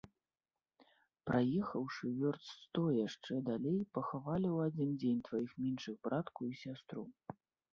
Праехаўшы 1.29 2.05
вёрст 2.21 2.47
сто 2.61 2.81
яшчэ 3.07 3.33
далей, 3.51 3.77
пахавалі 3.99 4.47
ў 4.55 4.73
адзін 4.73 4.89
дзень 5.05 5.23
тваіх 5.29 5.51
меншых 5.67 5.95
братку 6.09 6.39
і 6.51 6.59
сястру. 6.65 7.03